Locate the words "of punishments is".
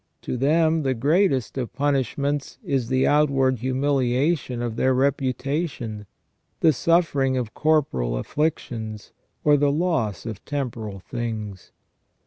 1.59-2.87